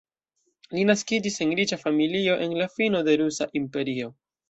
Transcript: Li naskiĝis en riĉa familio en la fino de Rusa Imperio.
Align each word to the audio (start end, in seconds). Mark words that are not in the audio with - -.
Li 0.77 0.85
naskiĝis 0.91 1.37
en 1.47 1.53
riĉa 1.61 1.81
familio 1.83 2.41
en 2.49 2.59
la 2.65 2.71
fino 2.79 3.07
de 3.11 3.19
Rusa 3.25 3.53
Imperio. 3.65 4.15